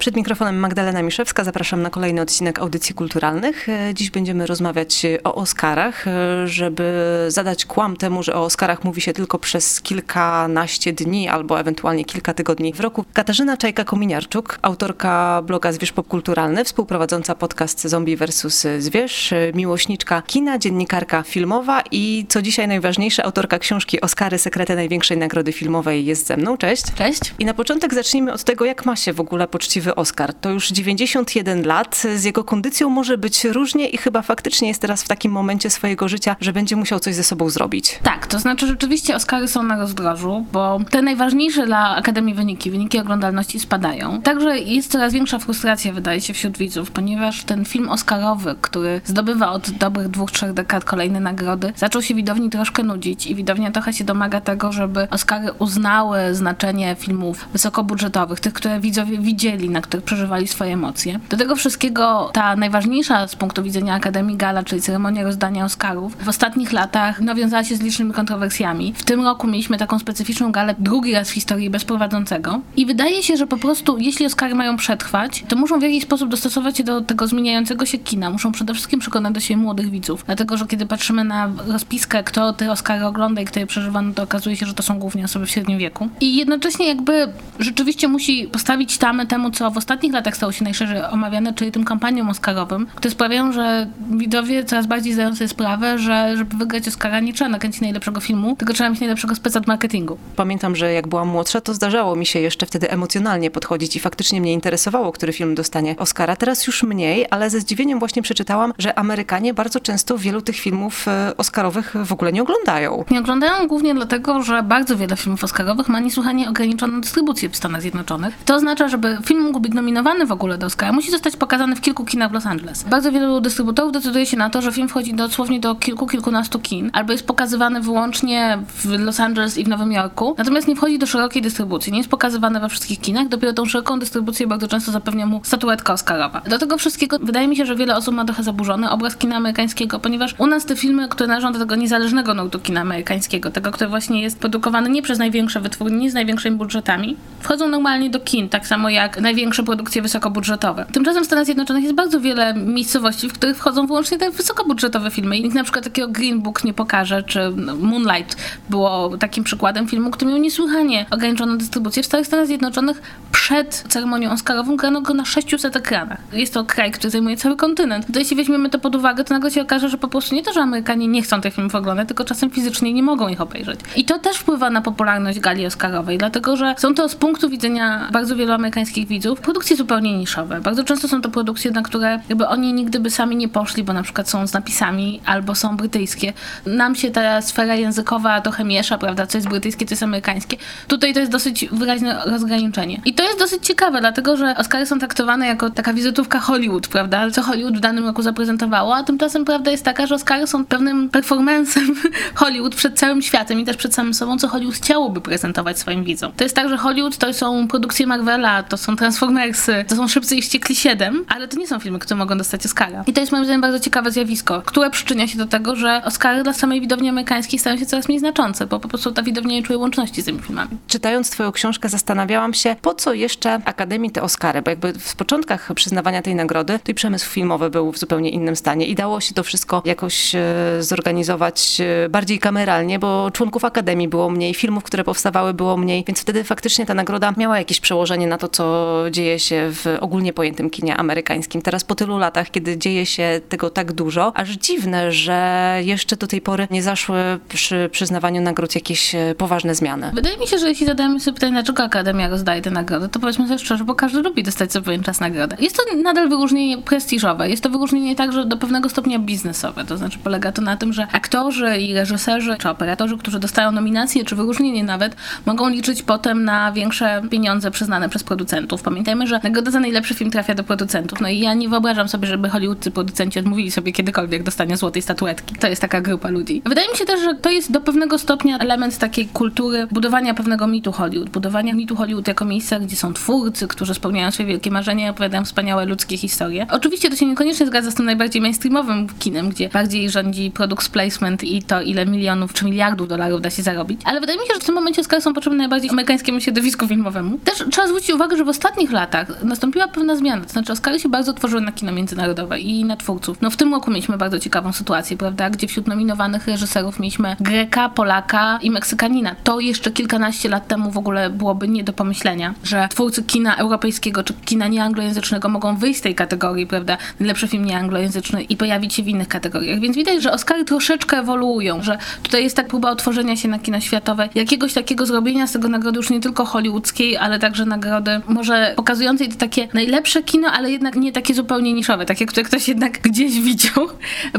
[0.00, 1.44] Przed mikrofonem Magdalena Miszewska.
[1.44, 3.68] Zapraszam na kolejny odcinek Audycji Kulturalnych.
[3.68, 9.00] E, Dziś będziemy rozmawiać o Oscarach, e, żeby zadać kłam temu, że o Oscarach mówi
[9.00, 13.04] się tylko przez kilkanaście dni albo ewentualnie kilka tygodni w roku.
[13.12, 18.66] Katarzyna Czajka-Kominiarczuk, autorka bloga Zwierz Popkulturalny, współprowadząca podcast Zombie vs.
[18.78, 25.18] Zwierz, e, miłośniczka kina, dziennikarka filmowa i co dzisiaj najważniejsze, autorka książki Oscary, sekrety największej
[25.18, 26.56] nagrody filmowej jest ze mną.
[26.56, 26.84] Cześć.
[26.94, 27.20] Cześć.
[27.38, 30.34] I na początek zacznijmy od tego, jak ma się w ogóle poczciwy Oscar.
[30.34, 35.02] To już 91 lat, z jego kondycją może być różnie i chyba faktycznie jest teraz
[35.02, 37.98] w takim momencie swojego życia, że będzie musiał coś ze sobą zrobić.
[38.02, 42.98] Tak, to znaczy rzeczywiście Oscary są na rozdrożu, bo te najważniejsze dla Akademii wyniki, wyniki
[42.98, 44.22] oglądalności spadają.
[44.22, 49.50] Także jest coraz większa frustracja, wydaje się, wśród widzów, ponieważ ten film Oscarowy, który zdobywa
[49.50, 53.92] od dobrych dwóch, trzech dekad kolejne nagrody, zaczął się widowni troszkę nudzić i widownia trochę
[53.92, 60.04] się domaga tego, żeby Oscary uznały znaczenie filmów wysokobudżetowych, tych, które widzowie widzieli, na których
[60.04, 61.20] przeżywali swoje emocje.
[61.30, 66.28] Do tego wszystkiego ta najważniejsza z punktu widzenia Akademii Gala, czyli ceremonia rozdania Oscarów, w
[66.28, 68.92] ostatnich latach no, wiązała się z licznymi kontrowersjami.
[68.96, 73.22] W tym roku mieliśmy taką specyficzną galę drugi raz w historii bez prowadzącego i wydaje
[73.22, 76.84] się, że po prostu jeśli Oscary mają przetrwać, to muszą w jakiś sposób dostosować się
[76.84, 78.30] do tego zmieniającego się kina.
[78.30, 80.24] Muszą przede wszystkim przekonać do siebie młodych widzów.
[80.26, 84.14] Dlatego, że kiedy patrzymy na rozpiskę, kto te Oscary ogląda i kto je przeżywa, no
[84.14, 86.08] to okazuje się, że to są głównie osoby w średnim wieku.
[86.20, 91.02] I jednocześnie jakby rzeczywiście musi postawić tamę temu, co w ostatnich latach stało się najszerzej
[91.04, 96.36] omawiane, czyli tym kampaniom oscarowym, które sprawiają, że widowie coraz bardziej zdają sobie sprawę, że
[96.36, 100.18] żeby wygrać Oscara nie trzeba nakręcić najlepszego filmu, tylko trzeba mieć najlepszego speca marketingu.
[100.36, 104.40] Pamiętam, że jak byłam młodsza, to zdarzało mi się jeszcze wtedy emocjonalnie podchodzić i faktycznie
[104.40, 106.36] mnie interesowało, który film dostanie Oscara.
[106.36, 111.08] Teraz już mniej, ale ze zdziwieniem właśnie przeczytałam, że Amerykanie bardzo często wielu tych filmów
[111.08, 113.04] e, oscarowych w ogóle nie oglądają.
[113.10, 117.82] Nie oglądają głównie dlatego, że bardzo wiele filmów oscarowych ma niesłychanie ograniczoną dystrybucję w Stanach
[117.82, 118.34] Zjednoczonych.
[118.44, 121.80] To oznacza, żeby film mógł być nominowany w ogóle do Oscara, musi zostać pokazany w
[121.80, 122.82] kilku kinach w Los Angeles.
[122.82, 126.90] Bardzo wielu dystrybutorów decyduje się na to, że film wchodzi dosłownie do kilku, kilkunastu kin,
[126.92, 131.06] albo jest pokazywany wyłącznie w Los Angeles i w Nowym Jorku, natomiast nie wchodzi do
[131.06, 135.26] szerokiej dystrybucji, nie jest pokazywany we wszystkich kinach, dopiero tą szeroką dystrybucję bardzo często zapewnia
[135.26, 136.40] mu statuetka Oscarowa.
[136.40, 139.98] Do tego wszystkiego wydaje mi się, że wiele osób ma trochę zaburzony obraz kina amerykańskiego,
[139.98, 143.90] ponieważ u nas te filmy, które należą do tego niezależnego nurtu kina amerykańskiego, tego, który
[143.90, 148.48] właśnie jest produkowany nie przez największe wytwórnie, nie z największymi budżetami, wchodzą normalnie do kin,
[148.48, 150.86] tak samo jak największe produkcje wysokobudżetowe.
[150.92, 155.36] Tymczasem w Stanach Zjednoczonych jest bardzo wiele miejscowości, w których wchodzą wyłącznie te wysokobudżetowe filmy.
[155.36, 157.50] I nikt na przykład takiego Green Book nie pokaże, czy
[157.80, 158.36] Moonlight
[158.70, 162.02] było takim przykładem filmu, który miał niesłychanie ograniczoną dystrybucję.
[162.02, 166.18] W Stanach Zjednoczonych przed ceremonią Oscarową grano go na 600 ekranach.
[166.32, 168.06] Jest to kraj, który zajmuje cały kontynent.
[168.12, 170.52] To jeśli weźmiemy to pod uwagę, to nagle się okaże, że po prostu nie to,
[170.52, 173.80] że Amerykanie nie chcą tych filmów oglądać, tylko czasem fizycznie nie mogą ich obejrzeć.
[173.96, 178.08] I to też wpływa na popularność gali Oscarowej, dlatego że są to z punktu widzenia
[178.12, 180.60] bardzo wielu amerykańskich widzów produkcje zupełnie niszowe.
[180.60, 183.92] Bardzo często są to produkcje, na które jakby oni nigdy by sami nie poszli, bo
[183.92, 186.32] na przykład są z napisami albo są brytyjskie.
[186.66, 189.26] Nam się ta sfera językowa trochę miesza, prawda?
[189.26, 190.56] Co jest brytyjskie, co jest amerykańskie.
[190.88, 193.00] Tutaj to jest dosyć wyraźne rozgraniczenie.
[193.04, 197.30] I to jest dosyć ciekawe, dlatego że Oscary są traktowane jako taka wizytówka Hollywood, prawda?
[197.30, 201.08] Co Hollywood w danym roku zaprezentowało, a tymczasem prawda jest taka, że Oscary są pewnym
[201.10, 201.94] performancem
[202.34, 206.32] Hollywood przed całym światem i też przed samym sobą, co Hollywood chciałoby prezentować swoim widzom.
[206.36, 210.36] To jest tak, że Hollywood to są produkcje Marvela, to są Transformersy, to są Szybcy
[210.36, 213.04] i Wściekli 7, ale to nie są filmy, które mogą dostać Oscara.
[213.06, 216.42] I to jest moim zdaniem bardzo ciekawe zjawisko, które przyczynia się do tego, że Oscary
[216.42, 219.62] dla samej widowni amerykańskiej stają się coraz mniej znaczące, bo po prostu ta widownia nie
[219.62, 220.70] czuje łączności z tymi filmami.
[220.88, 225.74] Czytając twoją książkę zastanawiałam się, po co jeszcze Akademii te Oscary, bo jakby w początkach
[225.74, 229.34] przyznawania tej nagrody, to i przemysł filmowy był w zupełnie innym stanie i dało się
[229.34, 230.42] to wszystko jakoś e,
[230.80, 236.20] zorganizować e, bardziej kameralnie, bo członków Akademii było mniej, filmów, które powstawały było mniej, więc
[236.20, 240.70] wtedy faktycznie ta nagroda miała jakieś przełożenie na to, co dzieje się w ogólnie pojętym
[240.70, 241.62] kinie amerykańskim.
[241.62, 246.26] Teraz po tylu latach, kiedy dzieje się tego tak dużo, aż dziwne, że jeszcze do
[246.26, 247.18] tej pory nie zaszły
[247.48, 250.10] przy przyznawaniu nagród jakieś e, poważne zmiany.
[250.14, 253.46] Wydaje mi się, że jeśli zadajemy sobie pytanie, dlaczego Akademia rozdaje te nagrody, to powiedzmy
[253.46, 255.56] sobie szczerze, bo każdy lubi dostać co pewien czas nagrodę.
[255.60, 257.50] Jest to nadal wyróżnienie prestiżowe.
[257.50, 259.84] Jest to wyróżnienie także do pewnego stopnia biznesowe.
[259.84, 264.24] To znaczy polega to na tym, że aktorzy i reżyserzy, czy operatorzy, którzy dostają nominacje,
[264.24, 265.16] czy wyróżnienie nawet,
[265.46, 268.82] mogą liczyć potem na większe pieniądze przyznane przez producentów.
[268.98, 271.20] Pamiętajmy, że nagroda za najlepszy film trafia do producentów.
[271.20, 275.54] No i ja nie wyobrażam sobie, żeby hollywoodzcy producenci odmówili sobie kiedykolwiek dostania złotej statuetki.
[275.54, 276.62] To jest taka grupa ludzi.
[276.64, 280.66] Wydaje mi się też, że to jest do pewnego stopnia element takiej kultury budowania pewnego
[280.66, 285.06] mitu Hollywood, budowania mitu Hollywood jako miejsca, gdzie są twórcy, którzy spełniają swoje wielkie marzenia
[285.06, 286.66] i opowiadają wspaniałe ludzkie historie.
[286.70, 291.44] Oczywiście to się niekoniecznie zgadza z tym najbardziej mainstreamowym kinem, gdzie bardziej rządzi product placement
[291.44, 294.00] i to, ile milionów czy miliardów dolarów da się zarobić.
[294.04, 297.38] Ale wydaje mi się, że w tym momencie Oscary są potrzebne najbardziej amerykańskiemu środowisku filmowemu.
[297.38, 300.44] Też trzeba zwrócić uwagę, że w ostatnich latach nastąpiła pewna zmiana.
[300.44, 303.42] To znaczy Oscary się bardzo tworzyły na kino międzynarodowe i na twórców.
[303.42, 307.88] No w tym roku mieliśmy bardzo ciekawą sytuację, prawda, gdzie wśród nominowanych reżyserów mieliśmy Greka,
[307.88, 309.36] Polaka i Meksykanina.
[309.44, 314.22] To jeszcze kilkanaście lat temu w ogóle byłoby nie do pomyślenia, że twórcy kina europejskiego
[314.24, 319.02] czy kina nieanglojęzycznego mogą wyjść z tej kategorii, prawda, najlepszy film nieanglojęzyczny i pojawić się
[319.02, 319.80] w innych kategoriach.
[319.80, 323.80] Więc widać, że Oscary troszeczkę ewoluują, że tutaj jest tak próba otworzenia się na kino
[323.80, 328.74] światowe, jakiegoś takiego zrobienia z tego nagrody już nie tylko hollywoodzkiej, ale także nagrody może
[328.78, 333.00] pokazującej to takie najlepsze kino, ale jednak nie takie zupełnie niszowe, takie, które ktoś jednak
[333.00, 333.88] gdzieś widział.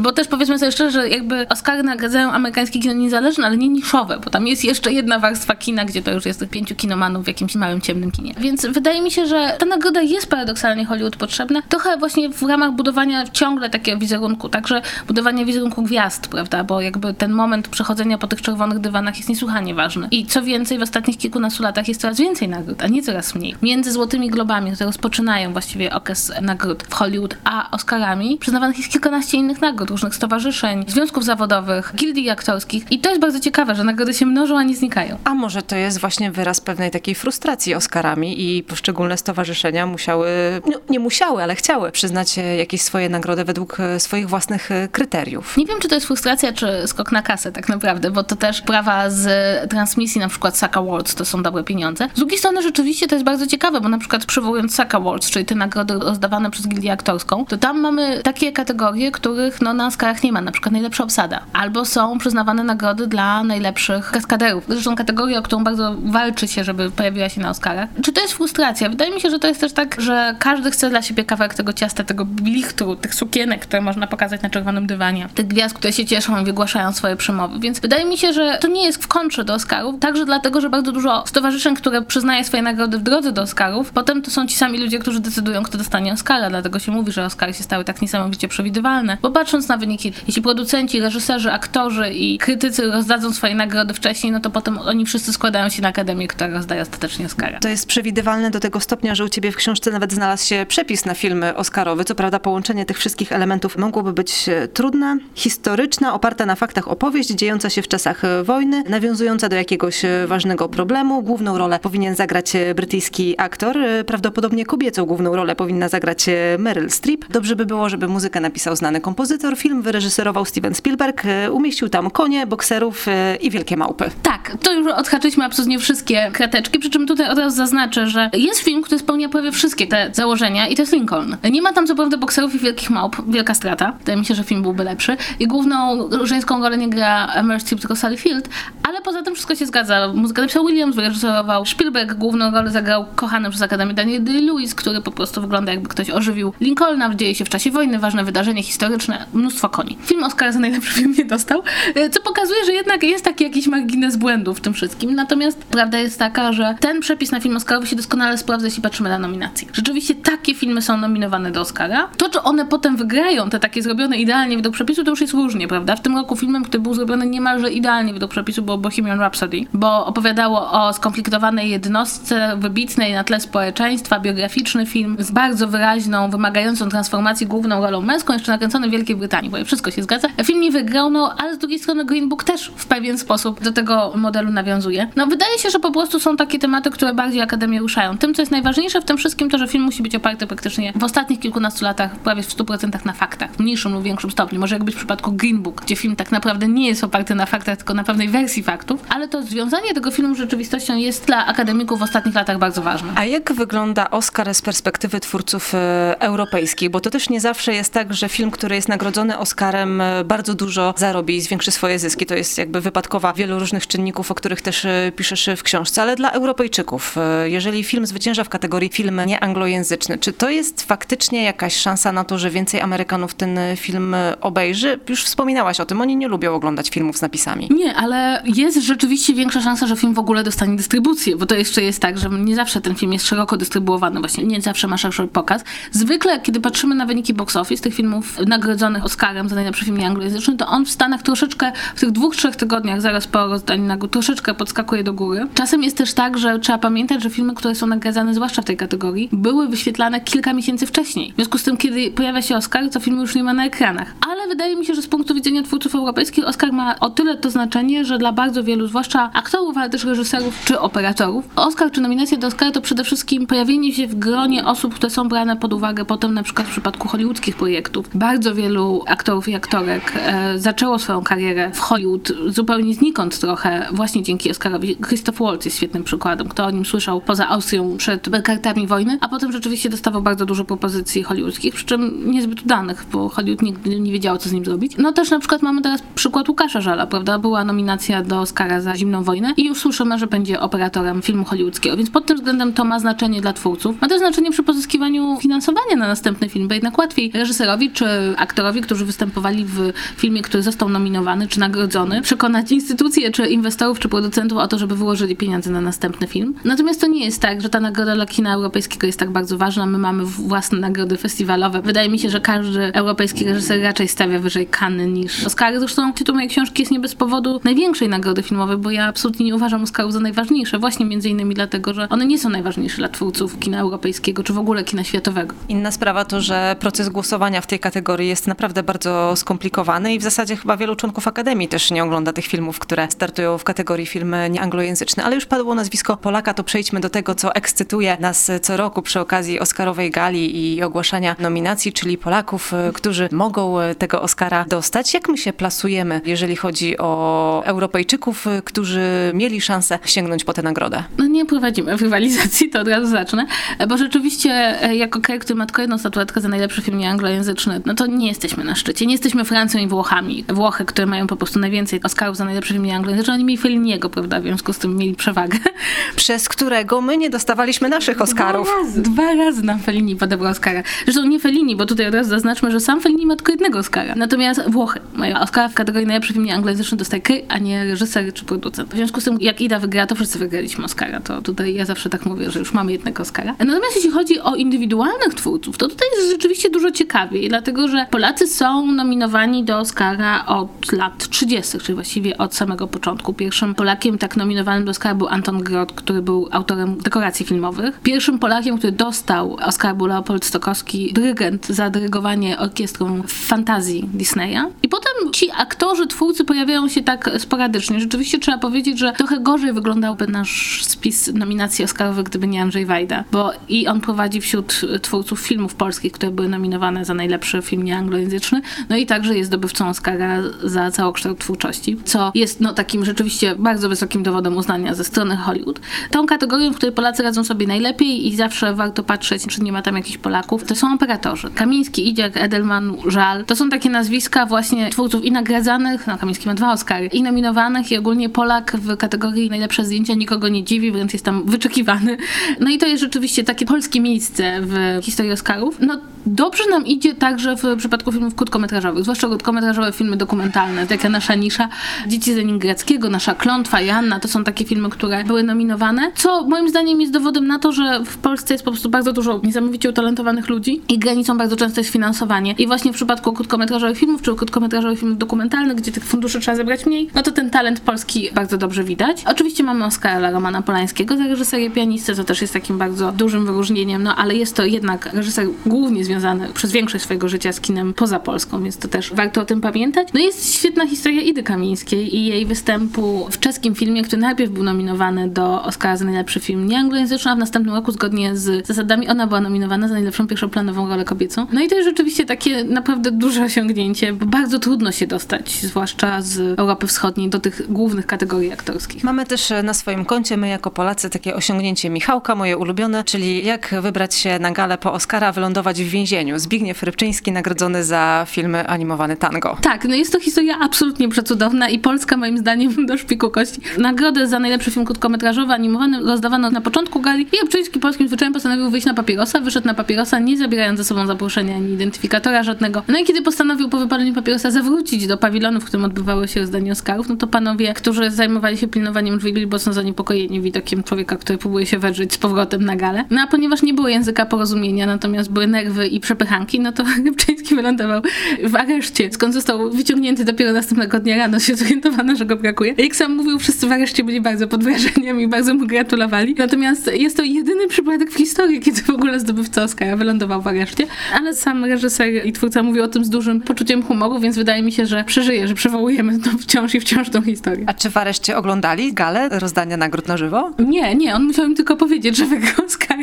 [0.02, 4.20] Bo też powiedzmy sobie szczerze, że jakby Oscary nagradzają amerykańskie kino niezależne, ale nie niszowe,
[4.24, 7.26] bo tam jest jeszcze jedna warstwa kina, gdzie to już jest tych pięciu kinomanów w
[7.26, 8.34] jakimś małym, ciemnym kinie.
[8.38, 12.72] Więc wydaje mi się, że ta nagroda jest paradoksalnie Hollywood potrzebna, trochę właśnie w ramach
[12.72, 18.26] budowania ciągle takiego wizerunku, także budowania wizerunku gwiazd, prawda, bo jakby ten moment przechodzenia po
[18.26, 20.08] tych czerwonych dywanach jest niesłychanie ważny.
[20.10, 23.54] I co więcej, w ostatnich kilkunastu latach jest coraz więcej nagród, a nie coraz mniej.
[23.62, 29.36] Między Złotymi Globami, które rozpoczynają właściwie okres nagród w Hollywood, a Oscarami, przyznawanych jest kilkanaście
[29.38, 32.92] innych nagród, różnych stowarzyszeń, związków zawodowych, gildii aktorskich.
[32.92, 35.18] I to jest bardzo ciekawe, że nagrody się mnożą, a nie znikają.
[35.24, 40.28] A może to jest właśnie wyraz pewnej takiej frustracji Oscarami i poszczególne stowarzyszenia musiały,
[40.66, 45.56] no, nie musiały, ale chciały przyznać jakieś swoje nagrody według e, swoich własnych e, kryteriów.
[45.56, 48.60] Nie wiem, czy to jest frustracja, czy skok na kasę tak naprawdę, bo to też
[48.60, 52.08] prawa z transmisji, na przykład SAC Awards, to są dobre pieniądze.
[52.14, 55.44] Z drugiej strony rzeczywiście to jest bardzo ciekawe, bo na przykład przywołując SAC Awards, czyli
[55.44, 60.22] te nagrody rozdawane przez Gildię Aktorską, to tam mamy takie kategorie, których no, na Oscarach
[60.22, 61.40] nie ma, na przykład najlepsza obsada.
[61.52, 64.64] Albo są przyznawane nagrody dla najlepszych kaskaderów.
[64.68, 67.88] Zresztą kategoria, o którą bardzo walczy się, żeby pojawiła się na Oscarach.
[68.02, 68.88] Czy to jest frustracja?
[68.88, 71.72] Wydaje mi się, że to jest też tak, że każdy chce dla siebie kawałek tego
[71.72, 76.06] ciasta, tego blichtru, tych sukienek, które można pokazać na czerwonym dywanie, tych gwiazd, które się
[76.06, 77.60] cieszą i wygłaszają swoje przemowy.
[77.60, 80.70] Więc wydaje mi się, że to nie jest w kontrze do Oscarów, także dlatego, że
[80.70, 84.56] bardzo dużo stowarzyszeń, które przyznaje swoje nagrody w drodze do Oscarów, potem to są ci
[84.56, 88.02] sami ludzie, którzy decydują, kto dostanie Oscara, dlatego się mówi, że Oscary się stały tak
[88.02, 93.94] niesamowicie przewidywalne, bo patrząc na wyniki, jeśli producenci, reżyserzy, aktorzy i krytycy rozdadzą swoje nagrody
[93.94, 97.58] wcześniej, no to potem oni wszyscy składają się na akademię, która rozdaje ostatecznie Oscara.
[97.58, 101.04] To jest przewidywalne do tego stopnia, że u ciebie w książce nawet znalazł się przepis
[101.04, 102.04] na film Oscarowy.
[102.04, 105.18] Co prawda połączenie tych wszystkich elementów mogłoby być e, trudne.
[105.34, 110.26] Historyczna, oparta na faktach opowieść, dziejąca się w czasach e, wojny, nawiązująca do jakiegoś e,
[110.26, 111.22] ważnego problemu.
[111.22, 113.76] Główną rolę powinien zagrać brytyjski aktor.
[114.06, 116.26] Prawdopodobnie kobiecą główną rolę powinna zagrać
[116.58, 117.28] Meryl Streep.
[117.28, 119.56] Dobrze by było, żeby muzykę napisał znany kompozytor.
[119.56, 121.22] Film wyreżyserował Steven Spielberg.
[121.52, 123.06] Umieścił tam konie, bokserów
[123.40, 124.10] i wielkie małpy.
[124.22, 128.60] Tak, to już odhaczyliśmy absolutnie wszystkie krateczki, przy czym tutaj od razu zaznaczę, że jest
[128.60, 131.36] film, który spełnia prawie wszystkie te założenia i to jest Lincoln.
[131.50, 133.92] Nie ma tam co prawda bokserów i wielkich małp, wielka strata.
[133.98, 135.16] Wydaje mi się, że film byłby lepszy.
[135.38, 138.48] I główną żeńską rolę nie gra Meryl Streep, tylko Sally Field,
[138.88, 140.12] ale poza tym wszystko się zgadza.
[140.14, 145.10] Muzykę napisał Williams, wyreżyserował Spielberg, główną rolę zagrał kochany przez Akademię Daniel Day-Lewis, który po
[145.10, 149.68] prostu wygląda jakby ktoś ożywił Lincolna, dzieje się w czasie wojny, ważne wydarzenie historyczne, mnóstwo
[149.68, 149.98] koni.
[150.02, 151.62] Film Oscar za najlepszy film nie dostał,
[151.94, 155.14] e, co pokazuje, że jednak jest taki jakiś margines błędu w tym wszystkim.
[155.14, 159.08] Natomiast prawda jest taka, że ten przepis na film Oscarowy się doskonale sprawdza, jeśli patrzymy
[159.08, 159.68] na nominacje.
[159.72, 162.08] Rzeczywiście takie filmy są nominowane do Oscara.
[162.16, 165.68] To, czy one potem wygrają, te takie zrobione idealnie według przepisu, to już jest różnie,
[165.68, 165.96] prawda?
[165.96, 170.06] W tym roku filmem, który był zrobiony niemalże idealnie według przepisu, było Bohemian Rhapsody, bo
[170.06, 177.46] opowiadało o skomplikowanej jednostce, wybitnej na tle społeczeństwa, biograficzny film z bardzo wyraźną, wymagającą transformacji
[177.46, 180.28] główną rolą męską, jeszcze nakręcony w Wielkiej Brytanii, bo wszystko się zgadza.
[180.44, 183.72] Film nie wygrał, no ale z drugiej strony Green Book też w pewien sposób do
[183.72, 185.08] tego modelu nawiązuje.
[185.16, 188.18] No wydaje się, że po prostu są takie tematy, które bardziej Akademię ruszają.
[188.18, 191.04] Tym, co jest najważniejsze w tym wszystkim, to, że film musi być oparty praktycznie w
[191.04, 194.60] ostatnich kilkunastu latach prawie w 100% na faktach, w mniejszym lub większym stopniu.
[194.60, 197.46] Może jak być w przypadku Green Book, gdzie film tak naprawdę nie jest oparty na
[197.46, 201.46] faktach, tylko na pewnej wersji faktów, ale to związanie tego filmu z rzeczywistością jest dla
[201.46, 203.12] akademików w ostatnich latach bardzo ważne.
[203.14, 206.90] A jak wygląda Oscar z perspektywy twórców e, europejskich?
[206.90, 210.54] Bo to też nie zawsze jest tak, że film, który jest nagrodzony Oscarem, e, bardzo
[210.54, 212.26] dużo zarobi i zwiększy swoje zyski.
[212.26, 216.02] To jest jakby wypadkowa wielu różnych czynników, o których też e, piszesz w książce.
[216.02, 221.76] Ale dla Europejczyków, jeżeli film zwycięża w kategorii film nieanglojęzyczny, czy to jest faktycznie jakaś
[221.76, 225.00] szansa na to, że więcej Amerykanów ten film obejrzy?
[225.08, 227.68] Już wspominałaś o tym, oni nie lubią oglądać filmów z napisami.
[227.70, 231.82] Nie, ale jest rzeczywiście większa szansa, że film w ogóle dostanie dystrybucję, bo to jeszcze
[231.82, 235.26] jest tak, że nie zawsze ten film jest szeroko dystrybuowany, właśnie nie zawsze ma szerszy
[235.26, 235.64] pokaz.
[235.92, 240.56] Zwykle, kiedy patrzymy na wyniki box office tych filmów nagrodzonych Oscarem za najlepszy film nieanglojęzyczny,
[240.56, 244.54] to on w Stanach troszeczkę w tych dwóch, trzech tygodniach zaraz po rozdaniu nagród troszeczkę
[244.54, 245.46] podskakuje do góry.
[245.54, 248.64] Czasem jest też tak, że trzeba pamiętać, że filmy filmy, które są nagradzane zwłaszcza w
[248.64, 251.32] tej kategorii, były wyświetlane kilka miesięcy wcześniej.
[251.32, 254.14] W związku z tym, kiedy pojawia się Oscar, to filmu już nie ma na ekranach.
[254.30, 257.50] Ale wydaje mi się, że z punktu widzenia twórców europejskich Oscar ma o tyle to
[257.50, 262.38] znaczenie, że dla bardzo wielu, zwłaszcza aktorów, ale też reżyserów czy operatorów, Oscar czy nominacja
[262.38, 266.04] do Oscara to przede wszystkim pojawienie się w gronie osób, które są brane pod uwagę
[266.04, 268.06] potem na przykład w przypadku hollywoodzkich projektów.
[268.14, 274.22] Bardzo wielu aktorów i aktorek e, zaczęło swoją karierę w Hollywood zupełnie znikąd trochę, właśnie
[274.22, 274.96] dzięki Oscarowi.
[274.96, 276.48] Christoph Waltz jest świetnym przykładem.
[276.48, 280.64] Kto o nim słyszał poza Austrią przed kartami wojny, a potem rzeczywiście dostawał bardzo dużo
[280.64, 284.96] propozycji hollywoodzkich, przy czym niezbyt udanych, bo Hollywood nigdy nie wiedziało, co z nim zrobić.
[284.98, 287.38] No też na przykład mamy teraz przykład Łukasza Żala, prawda?
[287.38, 291.96] Była nominacja do Oscara za Zimną Wojnę i już słyszymy, że będzie operatorem filmu hollywoodzkiego,
[291.96, 294.00] więc pod tym względem to ma znaczenie dla twórców.
[294.00, 298.06] Ma też znaczenie przy pozyskiwaniu finansowania na następny film, bo jednak łatwiej reżyserowi czy
[298.36, 304.08] aktorowi, którzy występowali w filmie, który został nominowany czy nagrodzony, przekonać instytucje, czy inwestorów, czy
[304.08, 306.54] producentów o to, żeby wyłożyli pieniądze na następny film.
[306.64, 309.86] Natomiast to nie jest tak, że ta nagroda dla kina europejskiego jest tak bardzo ważna.
[309.86, 311.82] My mamy własne nagrody festiwalowe.
[311.82, 315.80] Wydaje mi się, że każdy europejski reżyser raczej stawia wyżej Kany niż Oscary.
[315.80, 319.54] Zresztą tytuł mojej książki jest nie bez powodu największej nagrody filmowej, bo ja absolutnie nie
[319.54, 320.78] uważam Oscarów za najważniejsze.
[320.78, 323.19] Właśnie między innymi dlatego, że one nie są najważniejsze dla twórców
[323.60, 325.54] kina europejskiego, czy w ogóle kina światowego.
[325.68, 330.22] Inna sprawa to, że proces głosowania w tej kategorii jest naprawdę bardzo skomplikowany i w
[330.22, 334.50] zasadzie chyba wielu członków Akademii też nie ogląda tych filmów, które startują w kategorii filmy
[334.50, 335.24] nieanglojęzyczne.
[335.24, 339.20] Ale już padło nazwisko Polaka, to przejdźmy do tego, co ekscytuje nas co roku przy
[339.20, 345.14] okazji Oscarowej gali i ogłaszania nominacji, czyli Polaków, którzy mogą tego Oscara dostać.
[345.14, 351.04] Jak my się plasujemy, jeżeli chodzi o Europejczyków, którzy mieli szansę sięgnąć po tę nagrodę?
[351.18, 353.46] No nie prowadzimy rywalizacji, to od razu zacznę,
[353.88, 354.50] bo rzeczywiście
[354.82, 358.28] e, jako kraj, który ma tylko jedną statuetkę za najlepszy film nieanglojęzyczny, no to nie
[358.28, 359.06] jesteśmy na szczycie.
[359.06, 360.44] Nie jesteśmy Francją i Włochami.
[360.48, 364.40] Włochy, które mają po prostu najwięcej Oscarów za najlepszy film nieanglojęzyczny, oni mieli Felliniego, prawda,
[364.40, 365.58] w związku z tym mieli przewagę.
[366.16, 368.68] Przez którego my nie dostawaliśmy naszych Oscarów.
[368.68, 370.82] Dwa razy, dwa razy nam Fellini podebrał Oscara.
[371.04, 374.14] Zresztą nie Fellini, bo tutaj od razu zaznaczmy, że sam Fellini ma tylko jednego Oscara.
[374.14, 378.44] Natomiast Włochy mają Oscara w kategorii najlepszy film nieanglojęzyczny dostaje kry, a nie reżyser czy
[378.44, 378.90] producent.
[378.90, 381.20] W związku z tym, jak Ida wygrała, to wszyscy wygraliśmy Oscara.
[381.20, 383.54] To tutaj ja zawsze tak mówię, że już mamy jednego Oscara.
[383.58, 388.46] Natomiast jeśli chodzi o indywidualnych twórców, to tutaj jest rzeczywiście dużo ciekawiej, dlatego że Polacy
[388.46, 393.32] są nominowani do Oscara od lat 30., czyli właściwie od samego początku.
[393.32, 398.00] Pierwszym Polakiem tak nominowanym do Oscara był Anton Grot, który był autorem dekoracji filmowych.
[398.02, 404.60] Pierwszym Polakiem, który dostał Oscar był Leopold Stokowski, dyrygent za dyrygowanie orkiestrą fantazji Disneya.
[404.82, 408.00] I potem ci aktorzy, twórcy pojawiają się tak sporadycznie.
[408.00, 413.24] Rzeczywiście trzeba powiedzieć, że trochę gorzej wyglądałby nasz spis nominacji Oscarowych, gdyby nie Andrzej Wajda,
[413.32, 418.62] bo i on prowadzi wśród twórców filmów polskich, które były nominowane za najlepszy film nieanglojęzyczny,
[418.88, 423.88] no i także jest zdobywcą Oscara za całokształt twórczości, co jest no takim rzeczywiście bardzo
[423.88, 425.80] wysokim dowodem uznania ze strony Hollywood.
[426.10, 429.82] Tą kategorią, w której Polacy radzą sobie najlepiej i zawsze warto patrzeć, czy nie ma
[429.82, 431.50] tam jakichś Polaków, to są operatorzy.
[431.54, 436.54] Kamiński, Idziak, Edelman, Żal, to są takie nazwiska właśnie twórców i nagradzanych, no Kamiński ma
[436.54, 441.12] dwa Oscary, i nominowanych i ogólnie Polak w kategorii najlepsze zdjęcia nikogo nie dziwi, wręcz
[441.12, 442.16] jest tam wyczekiwany.
[442.60, 445.76] No i to jest rzeczywiście takie polskie miejsce w historii Oscarów.
[445.80, 451.34] No dobrze nam idzie także w przypadku filmów krótkometrażowych, zwłaszcza krótkometrażowe filmy dokumentalne, taka nasza
[451.34, 451.68] nisza.
[452.06, 456.68] Dzieci z Leningradzkiego, nasza Klątwa, Janna, to są takie filmy, które były nominowane, co moim
[456.68, 460.48] zdaniem jest dowodem na to, że w Polsce jest po prostu bardzo dużo niesamowicie utalentowanych
[460.48, 462.54] ludzi i granicą bardzo często jest finansowanie.
[462.58, 466.86] I właśnie w przypadku krótkometrażowych filmów, czy krótkometrażowych filmów dokumentalnych, gdzie tych funduszy trzeba zebrać
[466.86, 469.24] mniej, no to ten talent polski bardzo dobrze widać.
[469.26, 474.02] Oczywiście mamy Oscara Romana Polańskiego za reżyserię pianisty, co też jest takim bardzo dużym wyróżnieniem,
[474.02, 478.20] no ale jest to jednak reżyser głównie związany przez większość swojego życia z kinem poza
[478.20, 480.08] Polską, więc to też warto o tym pamiętać.
[480.14, 484.64] No jest świetna historia Idy Kamińskiej i jej występu w czeskim filmie, który najpierw był
[484.64, 489.26] nominowany do Oscara za najlepszy film nieanglojęzyczny, a w następnym roku zgodnie z zasadami ona
[489.26, 491.46] była nominowana za najlepszą pierwszoplanową rolę kobiecą.
[491.52, 496.22] No i to jest rzeczywiście takie naprawdę duże osiągnięcie, bo bardzo trudno się dostać, zwłaszcza
[496.22, 499.04] z Europy Wschodniej, do tych głównych kategorii aktorskich.
[499.04, 503.74] Mamy też na swoim koncie, my jako Polacy, takie osiągnięcie Michałka, moje ulubione, czyli jak
[503.82, 506.38] wybrać się na galę po Oscara, wylądować w więzieniu.
[506.38, 509.56] Zbigniew Rybczyński nagrodzony za filmy animowany tango.
[509.62, 513.60] Tak, no jest to historia absolutnie przecudowna i Polska moim zdaniem do szpiku kości.
[513.78, 518.70] Nagrodę za najlepszy film krótkometrażowy animowany rozdawano na początku gali i Rybczyński polskim zwyczajem postanowił
[518.70, 522.82] wyjść na papierosa, wyszedł na papierosa, nie zabierając ze sobą zaproszenia ani identyfikatora żadnego.
[522.88, 526.72] No i kiedy postanowił po wypaleniu papierosa zawrócić do pawilonu, w którym odbywały się rozdanie
[526.72, 531.38] Oscarów, no to panowie, którzy zajmowali się pilnowaniem drzwi, byli mocno zaniepokojeni widokiem człowieka, który
[531.38, 533.04] próbuje się wedrzeć z powrotem na galę.
[533.10, 537.54] No a ponieważ nie było języka porozumienia, natomiast były nerwy i przepychanki, no to Rybczyński
[537.54, 538.02] wylądował
[538.44, 542.74] w areszcie, skąd został wyciągnięty dopiero następnego dnia rano, się zorientowano, że go brakuje.
[542.78, 546.34] Jak sam mówił, wszyscy w areszcie byli bardzo pod wrażeniem i bardzo mu gratulowali.
[546.38, 550.86] Natomiast jest to jedyny przypadek w historii, kiedy w ogóle zdobywca Oscara wylądował w areszcie,
[551.14, 554.72] ale sam reżyser i twórca mówił o tym z dużym poczuciem humoru, więc wydaje mi
[554.72, 557.64] się, że przeżyje, że przywołujemy to wciąż i wciąż tą historię.
[557.66, 560.50] A czy w areszcie oglądali galę rozdania nagród na żywo?
[560.58, 562.98] Nie, nie, on musiał im tylko powiedzieć, że wygrał Oscar,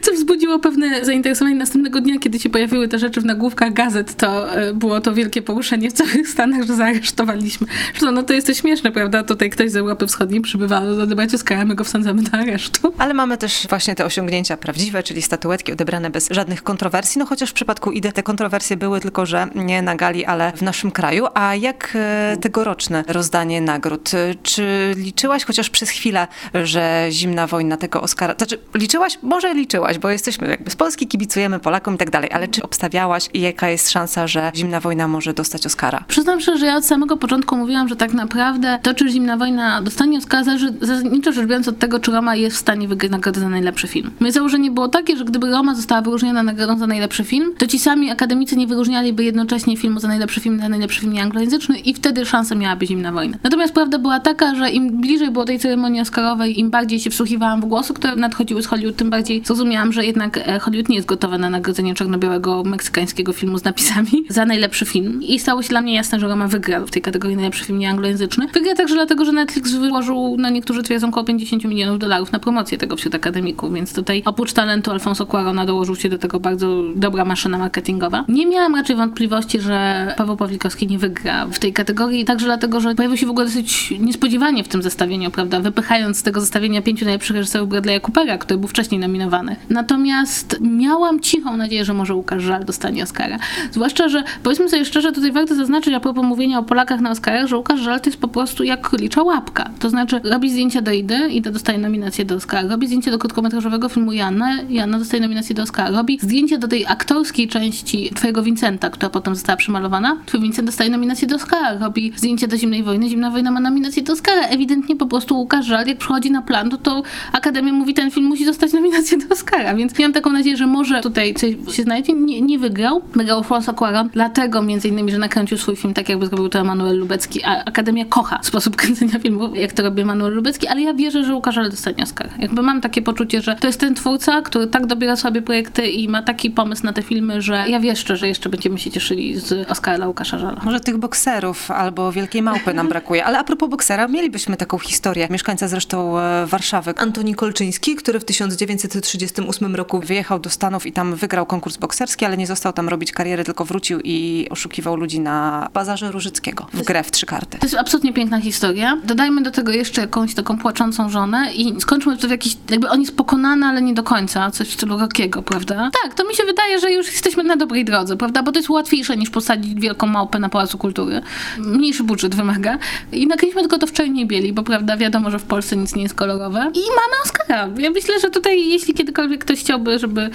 [0.00, 4.54] co wzbudziło pewne zainteresowanie następnego dnia, kiedy się pojawiły te rzeczy w nagłówkach gazet, to
[4.54, 7.66] e, było to wielkie poruszenie w całych Stanach, że zaaresztowaliśmy.
[7.90, 9.22] Zresztą, no to jest to śmieszne, prawda?
[9.22, 12.94] Tutaj ktoś z Europy Wschodniej przybywa odebrać Oscara, my go wsadzamy do aresztu.
[12.98, 17.50] Ale mamy też właśnie te osiągnięcia prawdziwe, czyli statuetki odebrane bez żadnych kontrowersji, no chociaż
[17.50, 20.99] w przypadku IDE te kontrowersje były tylko, że nie na gali, ale w naszym kraju.
[21.34, 24.10] A jak e, tegoroczne rozdanie nagród?
[24.42, 26.28] Czy liczyłaś chociaż przez chwilę,
[26.64, 29.18] że zimna wojna tego Oscara, znaczy liczyłaś?
[29.22, 33.28] Może liczyłaś, bo jesteśmy jakby z Polski, kibicujemy Polakom i tak dalej, ale czy obstawiałaś
[33.34, 36.04] i jaka jest szansa, że zimna wojna może dostać Oscara?
[36.08, 39.82] Przyznam szczerze, że ja od samego początku mówiłam, że tak naprawdę to, czy Zimna Wojna
[39.82, 43.40] dostanie Oscara, zależy zasadniczo rzecz biorąc od tego, czy Roma jest w stanie wygrać nagrodę
[43.40, 44.10] za najlepszy film.
[44.20, 47.78] Moje założenie było takie, że gdyby Roma została wyróżniona nagrodą za najlepszy film, to ci
[47.78, 52.26] sami akademicy nie wyróżnialiby jednocześnie filmu za najlepszy film, za najlepszy film nieanglojęzyczny i wtedy
[52.26, 53.38] szansa miałaby Zimna Wojna.
[53.42, 57.60] Natomiast prawda była taka, że im bliżej było tej ceremonii Oscarowej, im bardziej się wsłuchiwałam
[57.60, 61.08] w głosy, które nadchodziły z Hollywood, tym bardziej zrozumiałam, że jednak e, Hollywood nie jest
[61.08, 65.22] gotowe na nagrodzenie czarno-białego meksykańskiego filmu z napisami za najlepszy film.
[65.22, 68.46] I stało się dla mnie jasne, że Roma wygra w tej kategorii najlepszy film nieanglojęzyczny.
[68.54, 72.78] Wygra także dlatego, że Netflix wyłożył, na niektórzy twierdzą, około 50 milionów dolarów na promocję
[72.78, 77.24] tego wśród akademików, więc tutaj oprócz talentu Alfonso Cuarona dołożył się do tego bardzo dobra
[77.24, 78.24] maszyna marketingowa.
[78.28, 82.94] Nie miałam raczej wątpliwości, że Paweł Pawlikowski nie wygra w tej kategorii, także dlatego, że
[82.94, 87.04] pojawił się w ogóle dosyć niespodziewanie w tym zestawieniu, prawda, wypychając z tego zestawienia pięciu
[87.04, 89.56] najlepszych reżyserów Bradley'a Coopera, który był wcześniej nominowany.
[89.70, 93.38] Natomiast miałam cichą nadzieję, że może Łukasz Żal dostanie Oscara.
[93.72, 97.46] Zwłaszcza, że powiedzmy sobie szczerze, tutaj warto zaznaczyć a propos mówienia o Polakach na Oscarach,
[97.46, 99.70] że Łukasz Żal to jest po prostu jak królicza łapka.
[99.78, 102.68] To znaczy robi zdjęcia do Idy, Ida dostaje nominację do Oscara.
[102.68, 105.90] Robi zdjęcia do krótkometrażowego filmu Jana, Jana dostaje nominację do Oscara.
[105.90, 110.16] Robi zdjęcia do tej aktorskiej części Twojego Vincenta, która potem została przemalowana.
[110.26, 111.78] Twój Vincent dostaje nominację do Oscara.
[111.78, 114.42] Robi zdjęcia do Zimnej Wojny, Zimna Wojna ma nominację do Oscara.
[114.42, 118.26] Ewidentnie po prostu Łukasz Żal, jak przychodzi na plan, to, to Akademia mówi, ten film
[118.26, 122.12] musi dostać nominację do Oscara, więc miałam taką nadzieję, że może tutaj coś się znajdzie.
[122.12, 123.02] Nie, nie wygrał.
[123.14, 126.98] Wygrał Alfonso Cuarón, dlatego między innymi, że nakręcił swój film tak, jakby zrobił to Emanuel
[126.98, 131.24] Lubecki, a Akademia kocha sposób kręcenia filmów, jak to robi Emanuel Lubecki, ale ja wierzę,
[131.24, 132.28] że Łukasz Żal dostanie Oscar.
[132.38, 136.08] Jakby mam takie poczucie, że to jest ten twórca, który tak dobiera sobie projekty i
[136.08, 139.70] ma taki pomysł na te filmy, że ja wieszczę, że jeszcze będziemy się cieszyli z
[139.70, 140.59] Oscara dla Łukasza Żala.
[140.64, 145.28] Może tych bokserów albo Wielkiej Małpy nam brakuje, ale a propos boksera, mielibyśmy taką historię.
[145.30, 151.14] Mieszkańca zresztą e, Warszawy, Antoni Kolczyński, który w 1938 roku wyjechał do Stanów i tam
[151.14, 155.68] wygrał konkurs bokserski, ale nie został tam robić kariery, tylko wrócił i oszukiwał ludzi na
[155.74, 157.58] bazarze Różyckiego w grę w trzy karty.
[157.58, 158.98] To jest absolutnie piękna historia.
[159.04, 163.00] Dodajmy do tego jeszcze jakąś taką płaczącą żonę i skończmy to w jakiś, jakby on
[163.00, 165.90] jest pokonany, ale nie do końca, coś w stylu Rockiego, prawda?
[166.02, 168.42] Tak, to mi się wydaje, że już jesteśmy na dobrej drodze, prawda?
[168.42, 171.20] Bo to jest łatwiejsze niż posadzić wielką małpę na Pałacu Kultury.
[171.58, 172.78] Mniejszy budżet wymaga.
[173.12, 176.02] I nakręciliśmy tylko to w czerni bieli, bo prawda, wiadomo, że w Polsce nic nie
[176.02, 176.58] jest kolorowe.
[176.58, 177.68] I mamy Oscara.
[177.78, 180.30] Ja myślę, że tutaj, jeśli kiedykolwiek ktoś chciałby, żeby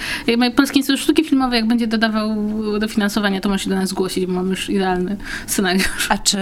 [0.56, 2.36] Polski Instytut Sztuki Filmowej, jak będzie dodawał
[2.78, 6.06] dofinansowania, to może się do nas zgłosić, bo mamy już idealny scenariusz.
[6.08, 6.38] A czy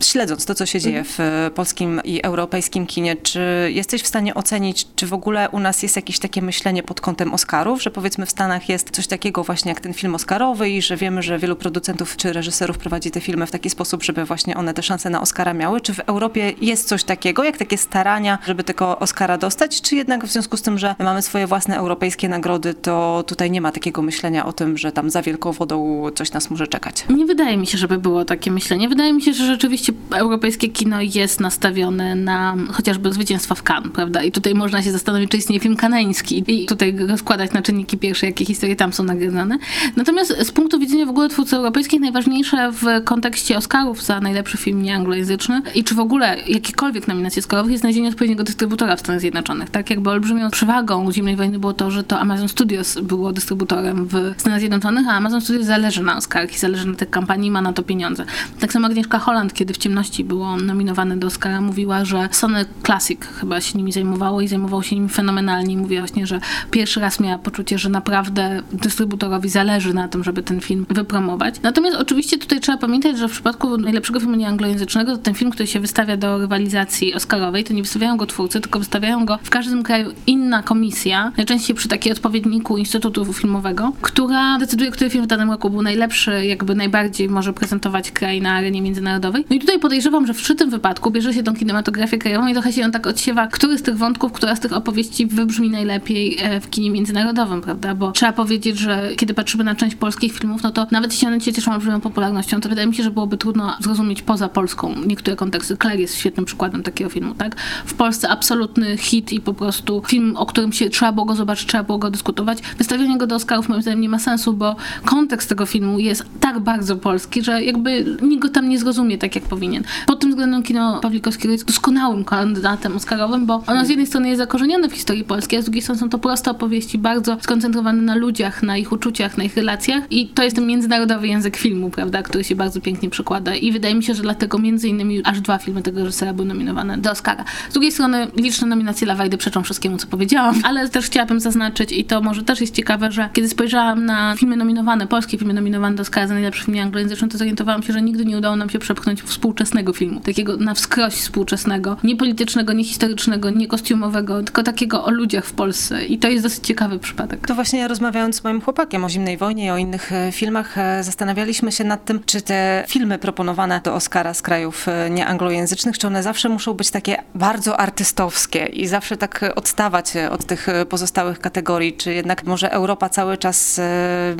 [0.00, 1.18] śledząc to, co się dzieje w
[1.54, 5.96] polskim i europejskim kinie, czy jesteś w stanie ocenić, czy w ogóle u nas jest
[5.96, 9.80] jakieś takie myślenie pod kątem Oscarów, że powiedzmy w Stanach jest coś takiego właśnie jak
[9.80, 13.50] ten film Oscarowy i że wiemy, że wielu producentów czy reżyserów prowadzi te filmy w
[13.50, 15.80] taki sposób, żeby właśnie one te szanse na Oscara miały.
[15.80, 20.24] Czy w Europie jest coś takiego, jak takie starania, żeby tego Oscara dostać, czy jednak
[20.24, 24.02] w związku z tym, że mamy swoje własne europejskie nagrody, to tutaj nie ma takiego
[24.02, 27.04] myślenia o tym, że tam za wielką wodą coś nas może czekać?
[27.08, 28.88] Nie wydaje mi się, żeby było takie myślenie.
[28.88, 34.22] Wydaje mi się, że rzeczywiście europejskie kino jest nastawione na chociażby zwycięstwa w Cannes, prawda?
[34.22, 38.26] I tutaj można się zastanowić, czy istnieje film kaneński i tutaj rozkładać na czynniki pierwsze,
[38.26, 39.58] jakie historie tam są nagradzane.
[39.96, 44.82] Natomiast z punktu widzenia w ogóle twórców europejskich najważniejsze w kontekście Oscarów za najlepszy film
[44.82, 49.70] nieanglojęzyczny i czy w ogóle jakiekolwiek nominacje Oscarowych jest znalezienie odpowiedniego dystrybutora w Stanach Zjednoczonych.
[49.70, 54.34] Tak jakby olbrzymią przewagą Zimnej Wojny było to, że to Amazon Studios było dystrybutorem w
[54.36, 57.72] Stanach Zjednoczonych, a Amazon Studios zależy na Oscarach i zależy na tych kampanii, ma na
[57.72, 58.24] to pieniądze.
[58.60, 63.20] Tak samo Agnieszka Holland, kiedy w ciemności było nominowane do Oscara, mówiła, że Sony Classic
[63.40, 65.76] chyba się nimi zajmowało i zajmowało się nimi fenomenalnie.
[65.76, 70.60] Mówiła właśnie, że pierwszy raz miała poczucie, że naprawdę dystrybutorowi zależy na tym, żeby ten
[70.60, 71.54] film wypromować.
[71.62, 75.66] Natomiast oczywiście tutaj trzeba pamiętać, że w przypadku najlepszego filmu nieanglojęzycznego, to ten film, który
[75.66, 79.82] się wystawia do rywalizacji Oscarowej, to nie wystawiają go twórcy, tylko wystawiają go w każdym
[79.82, 85.50] kraju inna komisja, najczęściej przy takiej odpowiedniku Instytutu Filmowego która decyduje, który film w danym
[85.50, 89.44] roku był najlepszy, jakby najbardziej może prezentować kraj na arenie międzynarodowej.
[89.50, 92.72] No i tutaj podejrzewam, że w tym wypadku bierze się tą kinematografię krajową i trochę
[92.72, 96.60] się ją tak odsiewa, który z tych wątków, która z tych opowieści wybrzmi najlepiej e,
[96.60, 97.94] w kinie międzynarodowym, prawda?
[97.94, 101.40] Bo trzeba powiedzieć, że kiedy patrzymy na część polskich filmów, no to nawet jeśli one
[101.40, 105.76] cieszą olbrzymią popularnością, to wydaje mi się, że byłoby trudno zrozumieć poza Polską niektóre konteksty.
[105.76, 107.60] Claire jest świetnym przykładem takiego filmu, tak?
[107.86, 111.68] W Polsce absolutny hit i po prostu film, o którym się trzeba było go zobaczyć,
[111.68, 112.58] trzeba było go dyskutować.
[112.78, 116.60] Wystawienie go do Oscarów moim zdaniem nie ma sensu, bo kontekst tego filmu jest tak
[116.60, 119.84] bardzo polski, że jakby nikt go tam nie zrozumie tak, jak powinien.
[120.06, 124.38] Pod tym względem kino Pawlikowskiego jest doskonałym kandydatem Oscarowym, bo ono z jednej strony jest
[124.38, 128.14] zakorzenione w historii polskiej, a z drugiej strony są to proste opowieści, bardzo skoncentrowane na
[128.14, 132.22] ludziach, na ich uczuciach, na ich relacjach i to jest ten międzynarodowy język filmu, prawda,
[132.22, 135.58] który się bardzo pięknie przekłada i wydaje mi się, że dlatego między innymi aż dwa
[135.58, 137.44] filmy tego reżysera były nominowane do Oscara.
[137.70, 141.92] Z drugiej strony liczne nominacje dla Wajdy przeczą wszystkiemu, co powiedziałam, ale też chciałabym zaznaczyć
[141.92, 145.96] i to może też jest ciekawe, że kiedy spojrzałam na filmy nominowane, polskie filmy nominowane
[145.96, 148.78] do Oscara za najlepszy film anglojęzyczny, to zorientowałam się, że nigdy nie udało nam się
[148.78, 155.04] przepchnąć współczesnego filmu, takiego na wskroś współczesnego, nie politycznego, nie historycznego, nie kostiumowego, tylko takiego
[155.04, 157.46] o ludziach w Polsce i to jest dosyć ciekawy przypadek.
[157.46, 161.04] To właśnie rozmawiając z moim chłopakiem o Zimnej Wojnie i o innych e, filmach, e,
[161.04, 166.06] zastanawialiśmy się nad tym, czy te filmy proponowane do Oscara z krajów e, nieanglojęzycznych, czy
[166.06, 171.92] one zawsze muszą być takie bardzo artystowskie i zawsze tak odstawać od tych pozostałych kategorii,
[171.92, 173.80] czy jednak może Europa cały czas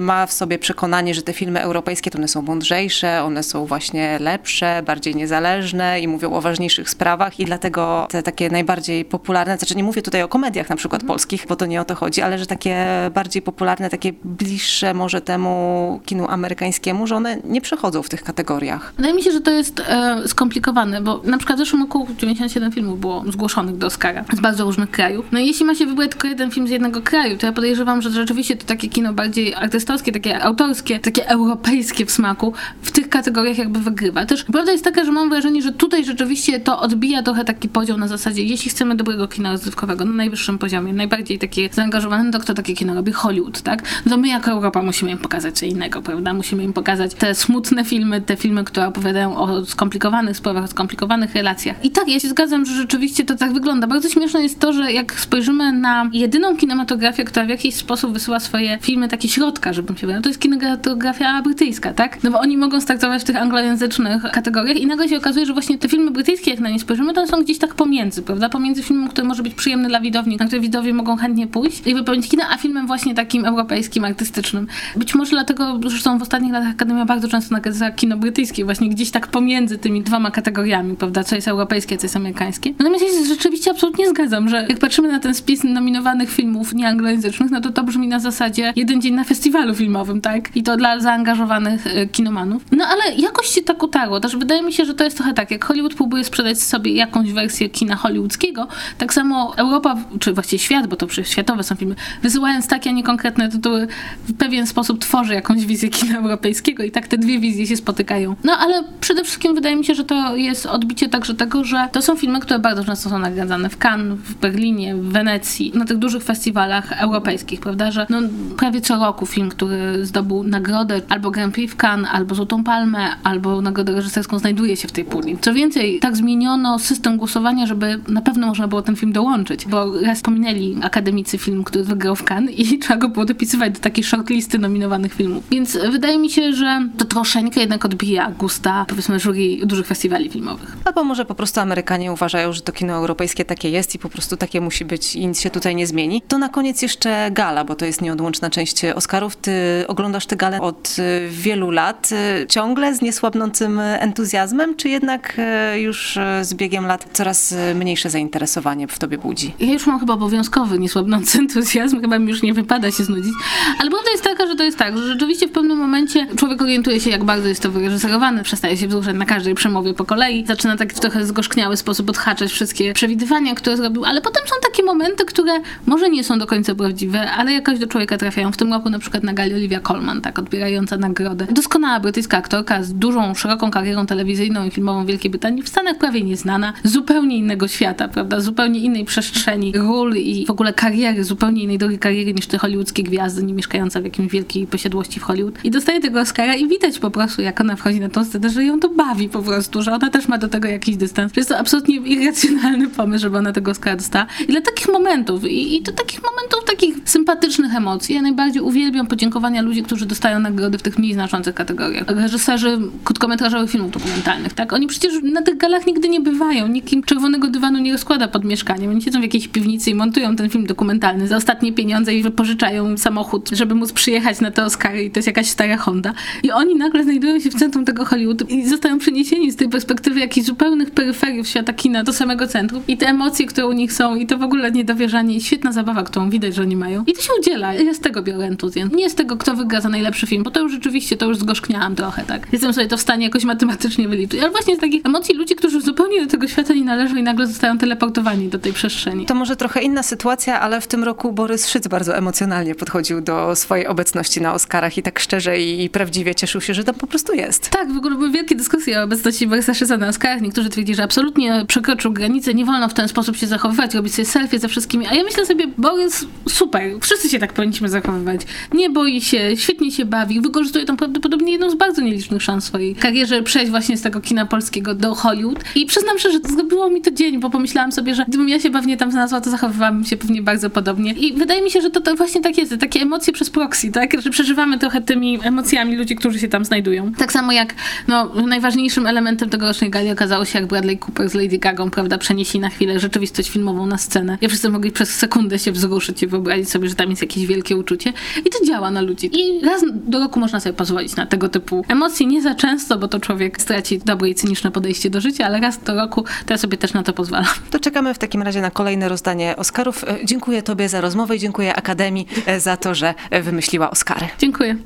[0.01, 4.19] ma w sobie przekonanie, że te filmy europejskie to one są mądrzejsze, one są właśnie
[4.19, 9.75] lepsze, bardziej niezależne i mówią o ważniejszych sprawach i dlatego te takie najbardziej popularne, znaczy
[9.75, 11.09] nie mówię tutaj o komediach na przykład mhm.
[11.09, 15.21] polskich, bo to nie o to chodzi, ale że takie bardziej popularne, takie bliższe może
[15.21, 18.93] temu kinu amerykańskiemu, że one nie przechodzą w tych kategoriach.
[18.97, 22.73] Wydaje mi się, że to jest e, skomplikowane, bo na przykład w zeszłym roku 97
[22.73, 25.27] filmów było zgłoszonych do Oscara z bardzo różnych krajów.
[25.33, 28.03] No i jeśli ma się wybrać tylko jeden film z jednego kraju, to ja podejrzewam,
[28.03, 32.53] że rzeczywiście to takie kino bardziej artystowskie, takie autorskie, takie europejskie w smaku,
[32.83, 34.27] w tych kategoriach jakby wygrywa.
[34.27, 37.99] Też prawda jest taka, że mam wrażenie, że tutaj rzeczywiście to odbija trochę taki podział
[37.99, 42.55] na zasadzie, jeśli chcemy dobrego kina rozrywkowego na najwyższym poziomie, najbardziej takie zaangażowane, to kto
[42.55, 43.13] takie kino robi?
[43.13, 43.83] Hollywood, tak?
[44.07, 46.35] No to my jako Europa musimy im pokazać co innego, prawda?
[46.35, 51.35] Musimy im pokazać te smutne filmy, te filmy, które opowiadają o skomplikowanych sprawach, o skomplikowanych
[51.35, 51.85] relacjach.
[51.85, 53.87] I tak, ja się zgadzam, że rzeczywiście to tak wygląda.
[53.87, 58.41] Bardzo śmieszne jest to, że jak spojrzymy na jedyną kinematografię, która w jakiś sposób wysyła
[58.41, 62.23] swoje filmy takie środka, żebym się wyraził, to jest kinematografia brytyjska, tak?
[62.23, 65.79] No bo oni mogą startować w tych anglojęzycznych kategoriach i nagle się okazuje, że właśnie
[65.79, 68.49] te filmy brytyjskie, jak na nie spojrzymy, to są gdzieś tak pomiędzy, prawda?
[68.49, 71.95] Pomiędzy filmem, który może być przyjemny dla widowni, na który widzowie mogą chętnie pójść i
[71.95, 74.67] wypełnić kino, a filmem właśnie takim europejskim, artystycznym.
[74.97, 79.11] Być może dlatego, zresztą w ostatnich latach Akademia bardzo często nagradza kino brytyjskie, właśnie gdzieś
[79.11, 81.25] tak pomiędzy tymi dwoma kategoriami, prawda?
[81.25, 82.75] Co jest europejskie, co jest amerykańskie.
[82.79, 87.51] Natomiast ja się rzeczywiście absolutnie zgadzam, że jak patrzymy na ten spis nominowanych filmów nieanglojęzycznych,
[87.51, 90.57] no to to brzmi na zasadzie jeden dzień na festiwalu filmowym, tak?
[90.57, 92.63] I to dla zaangażowanych y, kinomanów.
[92.73, 94.21] No ale jakoś się tak utarło.
[94.21, 97.33] Też wydaje mi się, że to jest trochę tak, jak Hollywood próbuje sprzedać sobie jakąś
[97.33, 98.69] wersję kina hollywoodzkiego,
[98.99, 102.93] tak samo Europa, czy właściwie świat, bo to przecież światowe są filmy, wysyłając takie, a
[102.93, 103.89] nie konkretne tytuły,
[104.29, 108.37] w pewien sposób tworzy jakąś wizję kina europejskiego i tak te dwie wizje się spotykają.
[108.45, 112.03] No ale przede wszystkim wydaje mi się, że to jest odbicie także tego, że to
[112.03, 115.99] są filmy, które bardzo często są nagradzane w Cannes, w Berlinie, w Wenecji, na tych
[115.99, 118.19] dużych festiwalach europejskich, prawda, że no,
[118.59, 122.74] prawie co roku film, który zdobył nagrodę albo Grand Prix w Cannes, albo Złotą Palmę,
[123.23, 125.39] albo nagrodę reżyserską znajduje się w tej puli.
[125.41, 130.01] Co więcej, tak zmieniono system głosowania, żeby na pewno można było ten film dołączyć, bo
[130.01, 134.05] raz pominęli akademicy film, który wygrał w Cannes i trzeba go było dopisywać do takiej
[134.05, 135.45] shortlisty nominowanych filmów.
[135.51, 140.77] Więc wydaje mi się, że to troszeczkę jednak odbija gusta, powiedzmy, jury dużych festiwali filmowych.
[140.85, 144.37] Albo może po prostu Amerykanie uważają, że to kino europejskie takie jest i po prostu
[144.37, 146.23] takie musi być i nic się tutaj nie zmieni.
[146.29, 149.37] To na koniec jeszcze gala, bo to jest nieodłączna część Oscarów.
[149.37, 149.53] Ty
[149.89, 152.11] oglądasz tę galę od y, wielu lat,
[152.43, 155.37] y, ciągle z niesłabnącym entuzjazmem, czy jednak
[155.75, 159.55] y, już z biegiem lat coraz mniejsze zainteresowanie w tobie budzi?
[159.61, 163.33] Ja już mam chyba obowiązkowy niesłabnący entuzjazm, chyba mi już nie wypada się znudzić,
[163.81, 167.01] ale prawda jest taka, że to jest tak, że rzeczywiście w pewnym momencie człowiek orientuje
[167.01, 170.77] się, jak bardzo jest to wyreżyserowane, przestaje się wzruszać na każdej przemowie po kolei, zaczyna
[170.77, 175.25] tak w trochę zgorzkniały sposób odhaczać wszystkie przewidywania, które zrobił, ale potem są takie momenty,
[175.25, 175.53] które
[175.87, 178.53] może nie są do końca prawdziwe, ale jakoś do człowieka trafiają.
[178.53, 181.47] W tym roku na przykład na gali Olivia Colman, tak, odbierająca nagrodę.
[181.51, 185.69] Doskonała brytyjska aktorka, aktorka z dużą, szeroką karierą telewizyjną i filmową w Wielkiej Brytanii, w
[185.69, 191.25] Stanach prawie nieznana, zupełnie innego świata, prawda, zupełnie innej przestrzeni, ról i w ogóle kariery,
[191.25, 195.23] zupełnie innej drogi kariery niż te hollywoodzkie gwiazdy, nie mieszkająca w jakimś wielkiej posiadłości w
[195.23, 195.65] Hollywood.
[195.65, 198.65] I dostaje tego Oscara i widać po prostu, jak ona wchodzi na tą scenę, że
[198.65, 201.37] ją to bawi po prostu, że ona też ma do tego jakiś dystans.
[201.37, 204.27] Jest to absolutnie irracjonalny pomysł, żeby ona tego Oscara dostała.
[204.49, 209.07] I dla takich momentów, i, i do takich momentów, takich sympatycznych emocji, ja najbardziej uwielbiam
[209.07, 212.05] podziękowania ludzi, którzy dostają nagrody w tych mniej znaczących kategoriach.
[212.49, 214.73] Reżyserzy krótkometrażowych filmów dokumentalnych, tak?
[214.73, 218.91] Oni przecież na tych galach nigdy nie bywają, nikim czerwonego dywanu nie rozkłada pod mieszkaniem.
[218.91, 222.99] Oni siedzą w jakiejś piwnicy i montują ten film dokumentalny za ostatnie pieniądze i wypożyczają
[222.99, 226.13] samochód, żeby móc przyjechać na te Oscary i to jest jakaś stara Honda.
[226.43, 230.21] I oni nagle znajdują się w centrum tego Hollywood i zostają przeniesieni z tej perspektywy
[230.21, 232.83] jakichś zupełnych peryferiów świata kina do samego centrum.
[232.89, 236.03] I te emocje, które u nich są i to w ogóle niedowierzanie i świetna zabawa,
[236.03, 237.05] którą widać, że oni mają.
[237.07, 237.75] I to się udziela.
[237.75, 238.97] Ja z tego biorę entuzjazm.
[238.97, 241.95] Nie z tego, kto wygra za najlepszy film, bo to już rzeczywiście, to już zgorzkniałam
[241.95, 242.34] trochę, tak?
[242.53, 244.41] Jestem sobie to w stanie jakoś matematycznie wyliczyć.
[244.41, 247.47] Ale właśnie z takich emocji ludzi, którzy zupełnie do tego świata nie należą i nagle
[247.47, 249.27] zostają teleportowani do tej przestrzeni.
[249.27, 253.57] To może trochę inna sytuacja, ale w tym roku Borys Szyc bardzo emocjonalnie podchodził do
[253.57, 257.35] swojej obecności na Oscarach i tak szczerze i prawdziwie cieszył się, że tam po prostu
[257.35, 257.71] jest.
[257.71, 260.41] Tak, w ogóle były wielkie dyskusje o obecności Borysa Szyca na Oscarach.
[260.41, 264.27] Niektórzy twierdzili, że absolutnie przekroczył granicę, nie wolno w ten sposób się zachowywać, robić sobie
[264.27, 265.07] selfie ze wszystkimi.
[265.07, 268.41] A ja myślę sobie, Borys, super, wszyscy się tak powinniśmy zachowywać.
[268.73, 272.67] Nie boi się, świetnie się bawi, wykorzystuje tą prawdopodobnie jedną z bardzo nielicznych szans w
[272.69, 275.59] swojej karierze przejść właśnie z tego kina polskiego do Hollywood.
[275.75, 278.71] I przyznam szczerze, że zrobiło mi to dzień, bo pomyślałam sobie, że gdybym ja się
[278.71, 281.13] pewnie tam znalazła, to zachowywałabym się pewnie bardzo podobnie.
[281.13, 284.23] I wydaje mi się, że to, to właśnie tak jest, takie emocje przez proxy, tak?
[284.23, 287.13] Że przeżywamy trochę tymi emocjami ludzi, którzy się tam znajdują.
[287.13, 287.75] Tak samo jak
[288.09, 292.61] no, najważniejszym elementem tegorocznej gali okazało się, jak Bradley Cooper z Lady Gagą, prawda, przenieśli
[292.61, 294.39] na chwilę rzeczywistość filmową na scenę.
[294.41, 297.77] Ja wszyscy mogli przez sekundę się wzruszyć i wyobrazić sobie, że tam jest jakieś wielkie
[297.77, 298.13] uczucie.
[298.39, 299.31] I to działa na ludzi.
[299.33, 302.04] I raz do roku można sobie pozwolić na tego typu emocje.
[302.27, 305.79] Nie za często, bo to człowiek straci dobre i cyniczne podejście do życia, ale raz
[305.79, 307.47] do roku to ja sobie też na to pozwalam.
[307.71, 310.05] To czekamy w takim razie na kolejne rozdanie Oscarów.
[310.05, 314.27] E, dziękuję Tobie za rozmowę i dziękuję Akademii e, za to, że e, wymyśliła Oscary.
[314.39, 314.77] Dziękuję.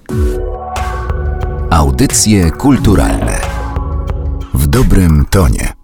[1.71, 3.41] Audycje kulturalne
[4.55, 5.78] w dobrym tonie.